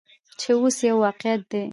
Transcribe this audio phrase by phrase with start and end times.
[0.39, 1.63] چې اوس یو واقعیت دی.